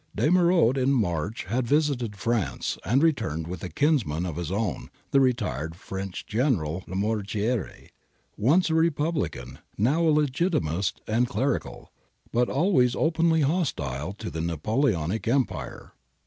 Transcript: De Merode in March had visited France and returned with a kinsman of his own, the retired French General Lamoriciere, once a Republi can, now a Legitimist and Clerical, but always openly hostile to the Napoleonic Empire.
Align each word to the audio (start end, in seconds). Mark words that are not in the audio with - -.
De 0.15 0.31
Merode 0.31 0.79
in 0.79 0.91
March 0.91 1.43
had 1.43 1.67
visited 1.67 2.15
France 2.15 2.75
and 2.83 3.03
returned 3.03 3.45
with 3.45 3.63
a 3.63 3.69
kinsman 3.69 4.25
of 4.25 4.35
his 4.35 4.51
own, 4.51 4.89
the 5.11 5.19
retired 5.21 5.75
French 5.75 6.25
General 6.25 6.83
Lamoriciere, 6.87 7.89
once 8.35 8.71
a 8.71 8.73
Republi 8.73 9.29
can, 9.29 9.59
now 9.77 10.01
a 10.01 10.09
Legitimist 10.09 11.01
and 11.05 11.27
Clerical, 11.29 11.91
but 12.33 12.49
always 12.49 12.95
openly 12.95 13.41
hostile 13.41 14.11
to 14.13 14.31
the 14.31 14.41
Napoleonic 14.41 15.27
Empire. 15.27 15.93